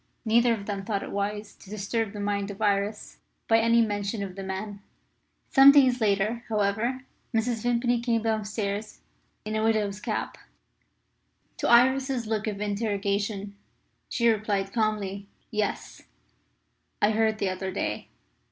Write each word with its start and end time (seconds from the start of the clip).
Neither 0.25 0.55
of 0.55 0.65
them 0.65 0.83
thought 0.83 1.03
it 1.03 1.11
wise 1.11 1.53
to 1.53 1.69
disturb 1.69 2.11
the 2.11 2.19
mind 2.19 2.49
of 2.49 2.59
Iris 2.59 3.19
by 3.47 3.59
any 3.59 3.81
mention 3.85 4.23
of 4.23 4.35
the 4.35 4.41
man. 4.41 4.81
Some 5.51 5.71
days 5.71 6.01
later, 6.01 6.43
however, 6.49 7.05
Mrs. 7.35 7.61
Vimpany 7.61 8.01
came 8.01 8.23
downstairs 8.23 9.01
in 9.45 9.55
a 9.55 9.63
widow's 9.63 9.99
cap. 9.99 10.39
To 11.57 11.69
Iris's 11.69 12.25
look 12.25 12.47
of 12.47 12.59
interrogation 12.59 13.55
she 14.09 14.27
replied 14.27 14.73
calmly, 14.73 15.27
"Yes, 15.51 16.01
I 16.99 17.11
heard 17.11 17.37
the 17.37 17.49
other 17.49 17.69
day. 17.71 18.07